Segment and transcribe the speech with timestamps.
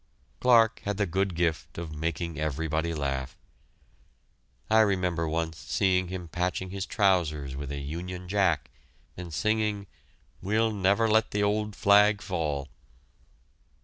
[0.39, 3.37] Clarke had the good gift of making everybody laugh.
[4.67, 8.71] I remember once seeing him patching his trousers with a Union Jack,
[9.15, 9.85] and singing,
[10.41, 12.67] "We'll never let the Old Flag fall!"